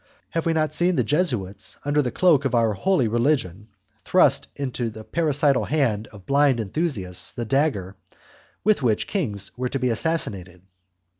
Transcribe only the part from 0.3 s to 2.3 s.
Have we not seen the Jesuits, under the